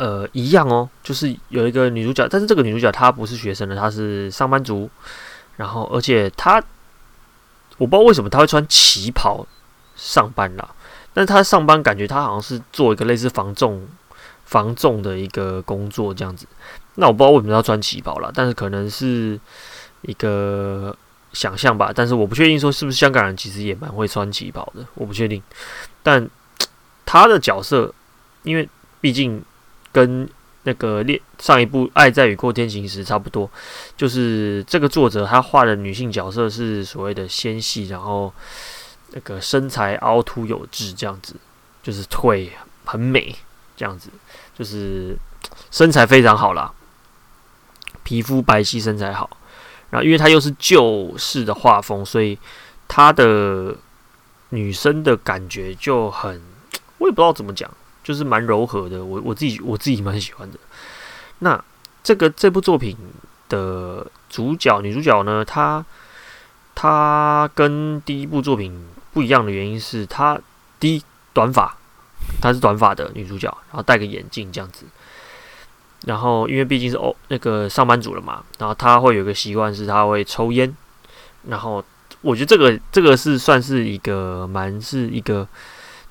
[0.00, 4.88] 呃，一样哦，就是有一个女主角，但是这个女主角她不是学生的，她是上班族。
[5.58, 6.54] 然后，而且她，
[7.76, 9.46] 我不知道为什么她会穿旗袍
[9.94, 10.66] 上班啦。
[11.12, 13.86] 但她上班感觉她好像是做一个类似防重
[14.46, 16.46] 防重的一个工作这样子。
[16.94, 19.38] 那我不知道为什么要穿旗袍啦，但是可能是
[20.00, 20.96] 一个
[21.34, 21.92] 想象吧。
[21.94, 25.42] 但是我不确定说是不是香港人其实也蛮会穿旗袍的，我不确定。
[26.02, 26.26] 但
[27.04, 27.92] 他的角色，
[28.44, 28.66] 因为
[29.02, 29.44] 毕竟
[29.92, 30.28] 跟
[30.64, 33.50] 那个恋上一部《爱在雨过天晴时》差不多，
[33.96, 38.32] 就是这个作者他画的女性角色是所谓的纤细，然后
[39.12, 41.34] 那个身材凹凸有致，这样子，
[41.82, 42.52] 就是腿
[42.84, 43.34] 很美，
[43.76, 44.10] 这样子，
[44.56, 45.16] 就是
[45.70, 46.72] 身材非常好啦，
[48.04, 49.30] 皮肤白皙，身材好。
[49.88, 52.38] 然后，因为他又是旧式的画风，所以
[52.86, 53.76] 他的
[54.50, 56.40] 女生的感觉就很，
[56.98, 57.68] 我也不知道怎么讲。
[58.02, 60.58] 就是蛮柔和的，我我自己我自己蛮喜欢的。
[61.40, 61.62] 那
[62.02, 62.96] 这个这部作品
[63.48, 65.84] 的主角女主角呢，她
[66.74, 70.40] 她跟第一部作品不一样的原因是，她
[70.78, 71.76] 第一短发，
[72.40, 74.86] 她是短发的女主角，然后戴个眼镜这样子。
[76.06, 80.74] 然后因为毕竟是哦那个上班族了嘛，然后她会有个习惯是她会抽烟。
[81.48, 81.84] 然后
[82.22, 85.46] 我觉得这个这个是算是一个蛮是一个。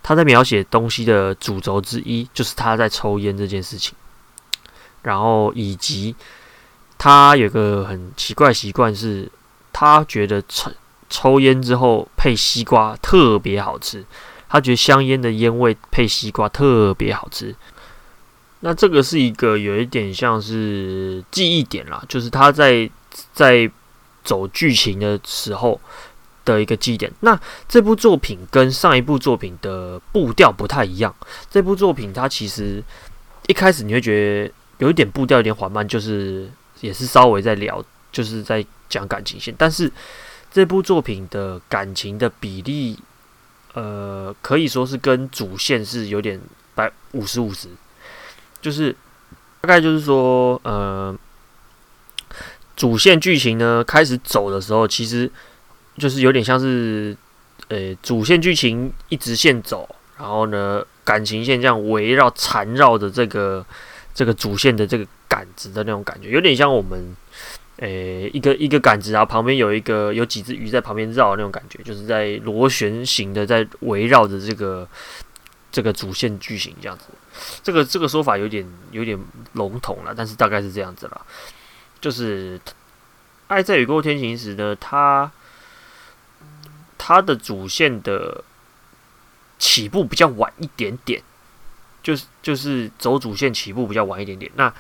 [0.01, 3.93] 他在描写东西的主轴之一，就是他在抽烟这件事情。
[5.03, 6.15] 然后以及
[6.97, 9.31] 他有个很奇怪习惯，是
[9.71, 10.71] 他觉得抽
[11.09, 14.03] 抽烟之后配西瓜特别好吃。
[14.49, 17.55] 他觉得香烟的烟味配西瓜特别好吃。
[18.61, 22.89] 那这个是一个有一点像是记忆点啦，就是他在
[23.31, 23.69] 在
[24.23, 25.79] 走剧情的时候。
[26.55, 27.11] 的一个基点。
[27.21, 31.13] 那这部作品跟上一部作品的步调不太一样。
[31.49, 32.83] 这部作品它其实
[33.47, 36.49] 一开始你会觉得有一点步调有点缓慢，就是
[36.81, 39.53] 也是稍微在聊，就是在讲感情线。
[39.57, 39.91] 但是
[40.51, 42.97] 这部作品的感情的比例，
[43.73, 46.39] 呃，可以说是跟主线是有点
[46.75, 47.67] 百五十五十，
[48.61, 48.95] 就是
[49.61, 51.15] 大概就是说，呃，
[52.75, 55.31] 主线剧情呢开始走的时候，其实。
[55.99, 57.15] 就是有点像是，
[57.67, 63.63] 呃、主线剧情一直线走，然后呢，感情线这样围绕缠绕着这个
[64.13, 67.15] 这个主线的这个杆子的那种感觉，有点像我们，
[67.77, 74.87] 呃、一个一个杆子啊，旁边有一个有几只鱼在旁边绕的那种感觉，就是在螺旋形的在围绕着这个
[75.71, 77.05] 这个主线剧情这样子。
[77.61, 79.19] 这个这个说法有点有点
[79.53, 81.21] 笼统了，但是大概是这样子啦。
[82.01, 82.57] 就是
[83.47, 85.31] 《爱在雨过天晴时》呢，它。
[86.99, 88.43] 它的主线的
[89.57, 91.23] 起步比较晚一点点，
[92.03, 94.51] 就是就是走主线起步比较晚一点点。
[94.55, 94.71] 那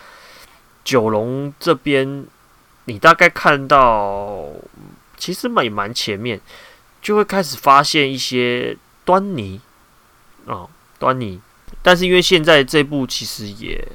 [0.83, 2.25] 九龙这边，
[2.85, 4.49] 你大概看到，
[5.17, 6.39] 其实也蛮前面，
[7.01, 9.59] 就会开始发现一些端倪
[10.45, 11.41] 哦，端倪。
[11.81, 13.87] 但是因为现在这部其实也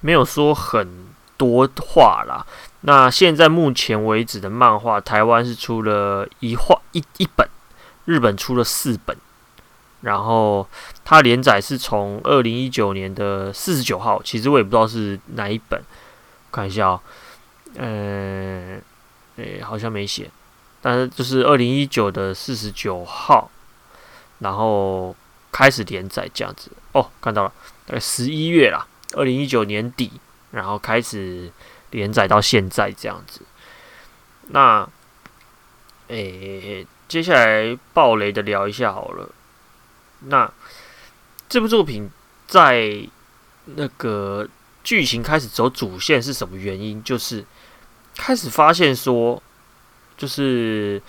[0.00, 2.46] 没有说很多话啦。
[2.82, 7.48] 那现在目前为止的漫画，台湾是出了一画一一本。
[8.08, 9.14] 日本出了四本，
[10.00, 10.66] 然后
[11.04, 15.82] 它连载是从二零一九年的四十九号，其实我也不知道是哪一本，
[16.50, 17.00] 看一下哦，
[17.76, 18.80] 呃，
[19.36, 20.30] 诶，好像没写，
[20.80, 23.50] 但是就是二零一九的四十九号，
[24.38, 25.14] 然后
[25.52, 27.52] 开始连载这样子哦，看到了，
[27.84, 30.12] 大概十一月啦，二零一九年底，
[30.52, 31.52] 然后开始
[31.90, 33.42] 连载到现在这样子，
[34.46, 34.88] 那，
[36.06, 36.86] 诶。
[37.08, 39.30] 接下来爆雷的聊一下好了。
[40.20, 40.52] 那
[41.48, 42.10] 这部作品
[42.46, 43.00] 在
[43.64, 44.46] 那个
[44.84, 47.02] 剧情开始走主线是什么原因？
[47.02, 47.44] 就是
[48.16, 49.42] 开始发现说，
[50.18, 51.00] 就是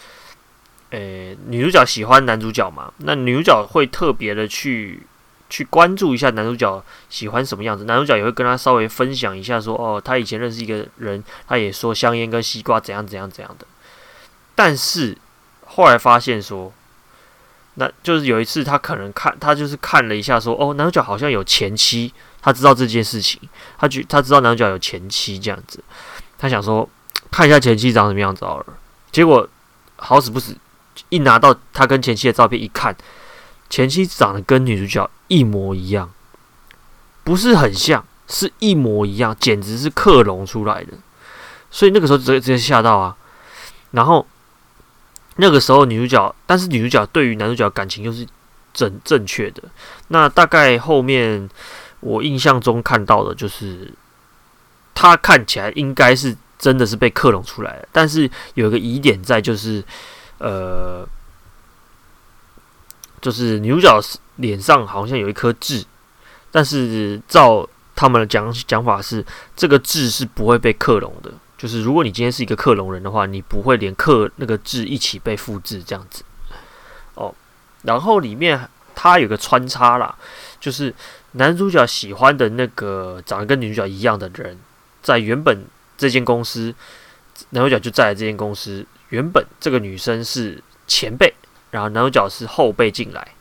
[0.91, 5.03] 诶、欸，女主角喜欢男主角嘛，那女主角会特别的去
[5.49, 13.67] 去关注一下男主角喜欢什么样子，男主角也会跟她稍微分享一下说，哦，他以前认识一个人，他也说香烟跟西瓜怎样怎样怎样的，
[14.55, 15.17] 但是。
[15.71, 16.73] 后来发现说，
[17.75, 23.39] 那就是有一次他可能看他就是看了一下说，哦，男主角好像有前妻，他知道这件事情，
[23.77, 25.82] 他觉他知道男主角有前妻这样子，
[26.39, 26.89] 他想说
[27.32, 28.65] 看一下前妻长什么样子好了。
[29.12, 29.47] 结果
[29.95, 30.58] 好死不死，
[31.10, 32.93] 一拿到他跟前妻的照片一看，
[33.69, 36.12] 前妻长得跟女主角一模一样，
[37.23, 40.93] 不是很像，是一模一样，简直是克隆出来的。
[41.71, 43.15] 所以那个时候直接直接吓到啊，
[43.91, 44.25] 然后。
[45.41, 48.28] 那个时候女主角，但是女主角对于男主角感情又是
[48.73, 49.63] 正正确的。
[50.10, 51.49] 那大概后面
[52.02, 53.93] 我印象中看到的就是，
[54.93, 57.88] 他看起来应该是真的是被克隆出来的。
[57.91, 59.82] 但是有一个疑点在，就是
[60.39, 61.08] 呃，
[63.21, 64.02] 就是女主角
[64.36, 65.86] 脸上好像有一颗痣，
[66.52, 69.25] 但是照他们的讲讲法是，
[69.56, 76.24] 这个痣是不会被克隆的，就是如果你今天是一个克隆人的话，你不会连克那个字一起被复制这样子。
[77.15, 77.36] 哦，
[77.84, 80.15] 然后里面它有个穿插啦，
[80.62, 80.95] 就是
[81.34, 84.58] 男主角喜欢的那个长得跟女主角一样的人，
[85.02, 85.65] 在原本
[85.98, 86.74] 这间公司，
[87.50, 88.86] 男主角就在这间公司。
[89.10, 91.34] 原本这个女生是前辈，
[91.72, 93.34] 然后男主角是后辈进来，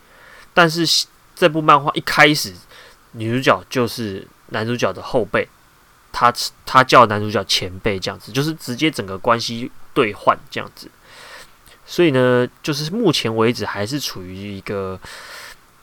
[0.53, 2.53] 但是这部漫画一开始，
[3.13, 5.47] 女主角就是男主角的后辈，
[6.13, 6.33] 他
[6.67, 10.91] 他叫男主角前辈这样子，就是直接整个关系兑换这样子。
[11.87, 15.01] 所以呢，就是目前为止还是处于一个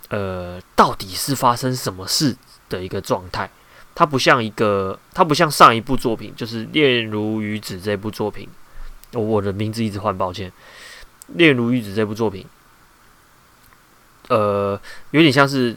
[0.09, 2.35] 呃，到底是发生什么事
[2.69, 3.49] 的一个状态。
[3.95, 8.49] 它不像一个，它不像上一部作品，就是《恋如雨止》这部作品。
[9.13, 10.51] 我的名字一直换，抱歉。
[11.29, 12.45] 《恋如雨止》这部作品，
[14.27, 14.79] 呃，
[15.11, 15.75] 有点像是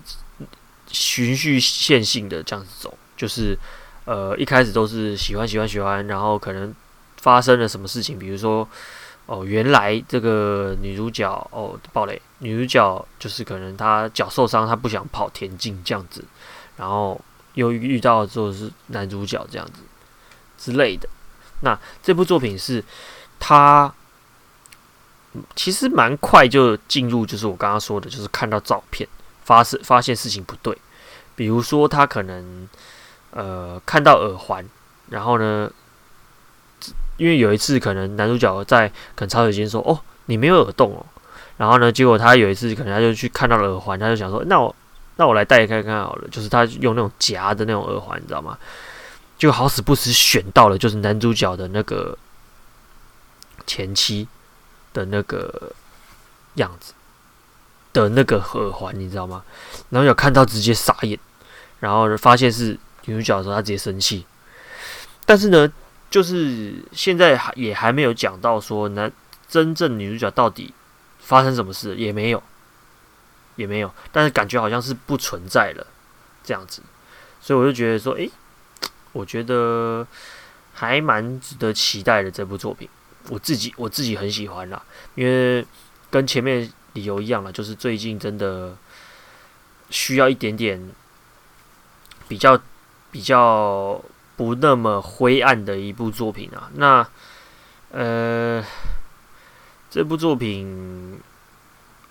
[0.88, 3.56] 循序渐进的这样子走，就是
[4.08, 6.74] 呃，一开始都是喜欢喜欢喜欢，然后可能
[7.18, 8.66] 发生了什么事情，比如说
[9.26, 16.24] 哦，原来这个女主角哦，爆雷，女主角就是可能她脚受伤，她不想跑田径这样子，
[16.78, 17.20] 然后
[17.52, 19.82] 又遇到之后是男主角这样子
[20.56, 21.06] 之类的。
[21.60, 22.82] 那这部作品是。
[23.40, 23.94] 她
[25.54, 29.08] 其实蛮快就进入，就是我刚刚说的，就是看到照片，
[29.44, 30.76] 发现发现事情不对。
[31.36, 32.68] 比如说，他可能
[33.38, 34.66] 呃看到耳环，
[35.10, 35.70] 然后呢，
[37.16, 41.06] 因为有一次可能男主角在可能茶水间说：“哦，你没有耳洞哦。”
[41.56, 44.74] 然后呢，结果他有一次可能他就去看到了耳环，他就想说：“那我
[45.14, 48.58] 那我来戴看看好了。”就是他用那种夹的那种耳环，你知道吗？
[49.38, 52.18] 就好死不死选到了，就是男主角的那个。
[53.66, 54.26] 前妻
[54.94, 55.70] 的那个
[56.54, 56.94] 样子
[57.92, 59.42] 的那个耳环，你知道吗？
[59.90, 61.18] 然后有看到直接傻眼，
[61.80, 64.26] 然后发现是女主角的时候，他直接生气。
[65.24, 65.70] 但是呢，
[66.10, 69.10] 就是现在还也还没有讲到说，男
[69.48, 70.72] 真正女主角到底
[71.18, 72.42] 发生什么事也没有，
[73.56, 73.90] 也没有。
[74.12, 75.86] 但是感觉好像是不存在了
[76.44, 76.82] 这样子，
[77.40, 78.30] 所以我就觉得说，诶，
[79.12, 80.06] 我觉得
[80.74, 82.88] 还蛮值得期待的这部作品。
[83.30, 84.82] 我自己我自己很喜欢啦，
[85.14, 85.66] 因为
[86.10, 88.74] 跟前面理由一样啦，就是最近真的
[89.90, 90.90] 需要一点点
[92.26, 92.58] 比较
[93.10, 94.00] 比较
[94.36, 96.70] 不那么灰暗的一部作品啊。
[96.74, 97.06] 那
[97.90, 98.64] 呃，
[99.90, 101.20] 这部作品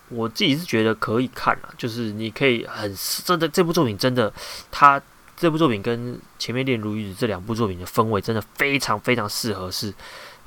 [0.09, 4.33] 我自己是觉得可以看啊，就是你可以很真的这部作品真的，
[4.71, 5.01] 它
[5.35, 9.93] 这部作品跟前面《恋如雨止》这两部作品的氛围真的非常非常适合是。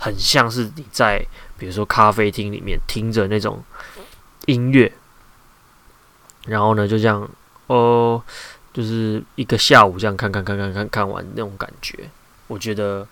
[0.03, 1.23] 很像是你在
[1.59, 3.63] 比如说咖啡厅里面听着那种
[4.47, 4.91] 音乐，
[6.47, 7.29] 然后呢就这样
[7.67, 8.25] 哦，
[8.73, 12.11] 就是一个下午这样看看看看看看完那种感觉，
[12.47, 13.07] 我觉得。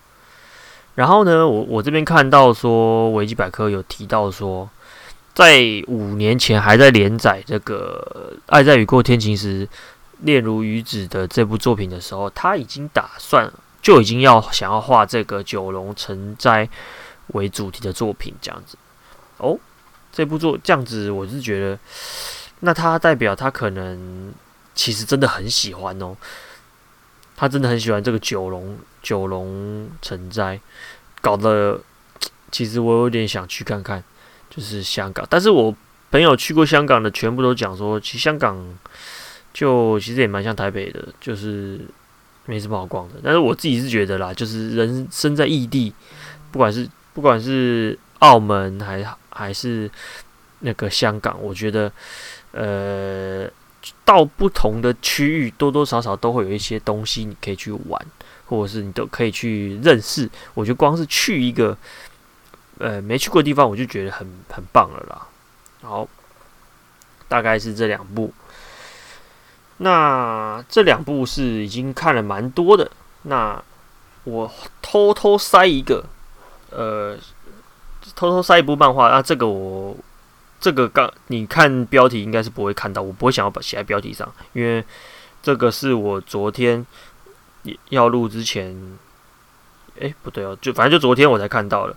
[0.95, 4.69] 然后呢，我我这边看到说维基百科有提到说，
[5.35, 9.67] 在五年前还在连载这个《爱在雨过天晴时》
[10.21, 13.53] 《恋如雨止》的这部作品的时候，他已经打算。
[13.81, 16.69] 就已经要想要画这个九龙城寨
[17.29, 18.77] 为主题的作品，这样子
[19.39, 19.57] 哦。
[20.13, 21.79] 这部作这样子，我是觉得，
[22.61, 24.35] 那他代表他可能
[24.79, 26.17] 其实真的很喜欢哦。
[27.37, 30.61] 他真的很喜欢这个九龙九龙城寨，
[31.21, 31.81] 搞得
[32.53, 34.03] 其实我有点想去看看，
[34.49, 35.27] 就是香港。
[35.29, 35.75] 但是我
[36.13, 38.79] 朋友去过香港的，全部都讲说，其实香港
[39.53, 41.81] 就其实也蛮像台北的，就是。
[42.51, 45.93] 没什么好逛的，但是我自己是觉得啦，就是人生在异地，
[46.51, 49.91] 不管是不管是澳门还还是
[50.61, 51.93] 那个香港，我觉得，
[52.53, 53.47] 呃，
[54.05, 58.07] 到不同的区域，多多少少都会有一些东西你可以去玩，
[58.47, 60.29] 或者是你都可以去认识。
[60.55, 61.77] 我觉得光是去一个
[62.79, 65.27] 呃没去过的地方，我就觉得很很棒了啦。
[65.83, 66.09] 好，
[67.29, 68.33] 大概是这两部。
[69.79, 72.91] 那这两部是已经看了蛮多的，
[73.23, 73.63] 那
[74.25, 74.51] 我
[74.83, 76.05] 偷偷塞一个，
[76.71, 77.17] 呃，
[78.17, 79.09] 偷偷塞一部漫画。
[79.09, 79.97] 那这个我
[80.61, 84.85] 这个刚你看标题应该是不会看到，我不会想要把写在标题上，因为
[85.43, 86.85] 这个是我昨天
[87.91, 88.99] 要录之前，
[90.01, 91.97] 哎，不对哦，就反正就昨天我才看到了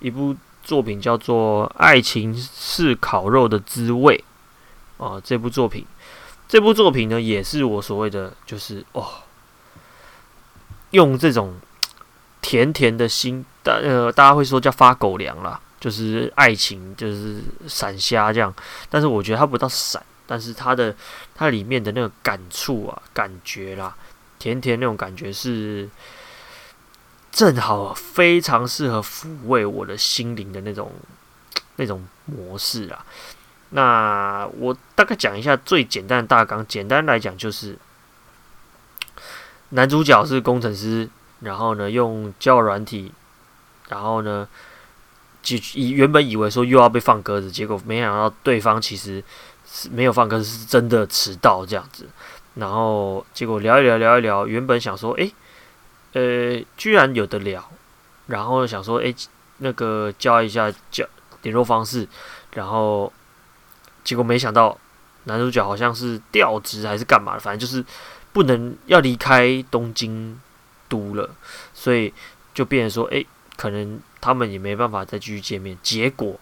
[0.00, 4.22] 一部作品，叫做《爱情是烤肉的滋味》
[5.04, 5.86] 啊，这部作品。
[6.46, 9.06] 这部作品呢，也是我所谓的，就是哦，
[10.90, 11.56] 用这种
[12.40, 18.52] 甜甜的心，大呃，大家会说叫发狗粮啦，就是爱情，就是闪瞎这样。
[18.90, 20.94] 但是我觉得它不到闪，但是它的
[21.34, 23.96] 它里面的那个感触啊，感觉啦，
[24.38, 25.88] 甜甜那种感觉是
[27.30, 30.92] 正好非常适合抚慰我的心灵的那种
[31.76, 33.04] 那种模式啊。
[33.70, 37.78] 那我大概讲一下最简单的大纲，简单来讲就是
[39.70, 41.08] 男主角是工程师，
[41.40, 43.12] 然后呢用交友软体，
[43.90, 44.48] 然后呢
[45.42, 49.22] 就以原本以为说又要被放鸽子，结果没想到对方其实
[49.70, 52.08] 是没有放鸽子，是真的迟到这样子。
[52.54, 55.32] 然后结果聊一聊聊一聊，原本想说诶，
[56.12, 57.70] 呃，居然有得聊，
[58.26, 59.14] 然后想说诶，
[59.58, 61.06] 那个交一下交
[61.42, 62.06] 联络方式，
[62.54, 63.12] 然后。
[64.04, 64.74] 结果没想到，
[65.24, 67.84] 男主角好像是调职还是干嘛的，反正就是
[68.32, 70.40] 不能要离开东京
[70.88, 71.28] 都了，
[71.74, 72.14] 所以
[72.54, 73.26] 就变成说，哎、欸，
[73.58, 75.76] 可能他们也没办法再继续见面。
[75.82, 76.38] 结果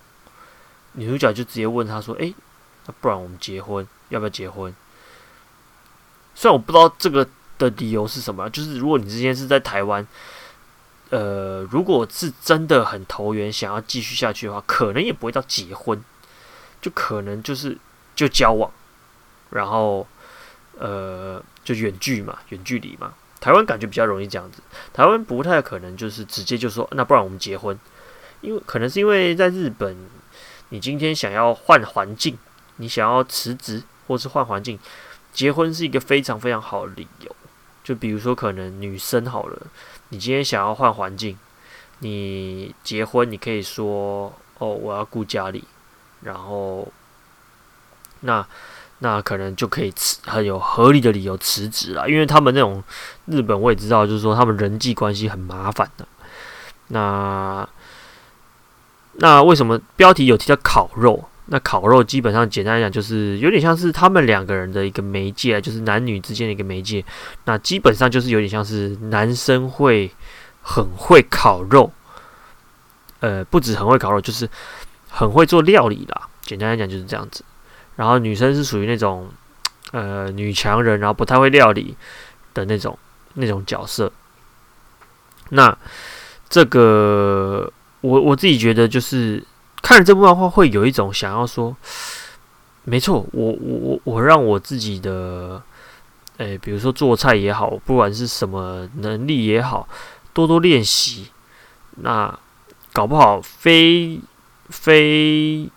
[0.93, 2.33] 女主角就直接问他说，哎、
[2.85, 4.73] 那不然我们结婚，要不要结婚？
[6.35, 7.27] 虽然我不知道这个
[7.59, 10.07] 的理由是什么，就是如果你之前是在台湾，
[11.11, 16.05] 呃，如果是真的很投缘，想要继续下去的话，可能也不会到结婚。
[16.83, 17.77] 就可能就是
[18.15, 18.71] 就交往，
[19.51, 20.07] 然后
[20.79, 23.15] 呃就远距嘛，远距离嘛。
[23.41, 24.61] 台湾感觉比较容易这样子，
[24.93, 27.79] 台湾不太可能就是直接就说那不然我们结婚，
[28.41, 29.97] 因为可能是因为在日本，
[30.71, 32.37] 你今天想要换环境，
[32.77, 34.79] 你想要辞职或是换环境，
[35.33, 37.37] 结婚是一个非常非常好的理由。
[37.85, 39.67] 就比如说可能女生好了，
[40.09, 41.39] 你今天想要换环境，
[42.01, 45.65] 你结婚你可以说哦我要顾家里。
[46.23, 46.91] 然后，
[48.21, 48.45] 那
[48.99, 52.83] 那可能就可以辞，很有合理的理由辞职了，因为他们那种
[53.27, 56.07] 日本我也知道，就是说他们人际关系很麻烦的。
[56.89, 57.69] 那
[59.15, 61.29] 那为什么标题有提到烤肉？
[61.47, 67.05] 那烤肉基本上简单来讲，就是有点像是他们两个人的一个媒介，就是男女之间的一个媒介。
[67.45, 70.11] 那基本上就是有点像是男生会
[70.63, 71.93] 很会烤肉，
[73.21, 74.49] 呃，不止很会烤肉，就是。
[75.09, 77.43] 很会做料理啦，简单来讲就是这样子。
[77.97, 79.29] 然后女生是属于那种，
[79.91, 81.97] 呃，女强人，然后不太会料理
[82.55, 82.99] 的那种
[83.35, 84.13] 那种角色。
[85.51, 85.77] 那
[86.49, 89.43] 这个我我自己觉得就是
[89.83, 91.77] 看了这部漫画会有一种想要说，
[92.85, 95.63] 没错，我我我我让我自己的，
[96.37, 99.89] 诶，比如说做菜也好，不管是什么能力也好，
[100.33, 101.29] 多多练习。
[101.97, 102.39] 那
[102.93, 104.21] 搞不好非。
[104.69, 105.71] 非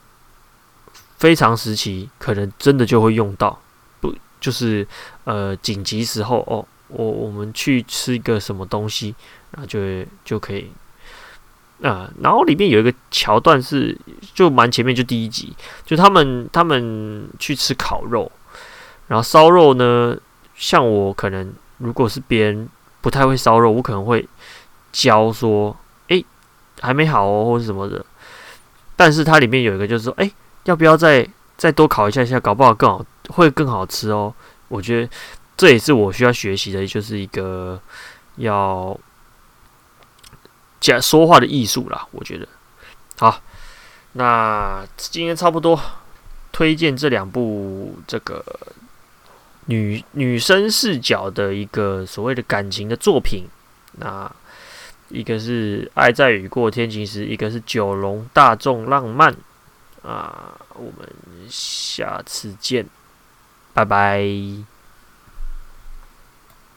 [1.19, 3.61] 非常时期，可能真的就会用到，
[4.01, 4.11] 不
[4.41, 4.87] 就是
[5.25, 9.13] 呃紧急时候哦，我我们去吃一个什么东西，
[9.51, 9.79] 然后就
[10.25, 10.71] 就可以
[11.81, 13.97] 啊、然后里面有一个桥段是
[14.33, 15.55] 就蛮前面，就第一集，
[15.85, 18.29] 就他们他们去吃烤肉，
[19.07, 20.17] 然后烧肉呢，
[20.55, 22.67] 像我可能如果是别人
[22.99, 24.27] 不太会烧肉，我可能会
[24.91, 25.77] 教说，
[26.09, 26.25] 诶，
[26.81, 28.05] 还没好哦，或者什么的。
[28.97, 30.29] 但是它里面有一个，就是说，哎，
[30.65, 34.33] 要不要再再多烤一下下，搞不好更好，会更好吃哦。
[34.67, 35.09] 我觉得
[35.57, 37.79] 这也是我需要学习的，就是一个
[38.37, 38.97] 要
[40.79, 42.07] 讲说话的艺术啦。
[42.11, 42.47] 我觉得，
[43.17, 43.41] 好，
[44.13, 45.79] 那今天差不多
[46.51, 48.43] 推荐这两部这个
[49.65, 53.45] 女女生视角的一个所谓的感情的作品，
[53.93, 54.31] 那。
[55.11, 59.33] 一个是《爱在雨过天晴时》，一个是《九龙大众浪漫》
[60.03, 61.07] 啊，我们
[61.49, 62.85] 下次见，
[63.73, 64.68] 拜拜。